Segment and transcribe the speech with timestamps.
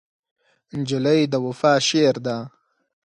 [0.79, 2.37] نجلۍ د وفا شعر ده.